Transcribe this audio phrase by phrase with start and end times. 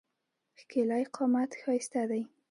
[0.59, 2.21] ښکېلی قامت ښایسته دی.